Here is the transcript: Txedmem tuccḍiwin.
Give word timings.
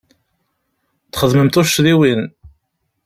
Txedmem 1.11 1.49
tuccḍiwin. 1.49 2.21